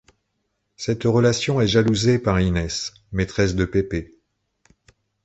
Cette 0.77 1.03
relation 1.03 1.61
est 1.61 1.67
jalousée 1.67 2.17
par 2.17 2.41
Inès, 2.41 2.91
maîtresse 3.11 3.53
de 3.53 3.65
Pépé. 3.65 4.17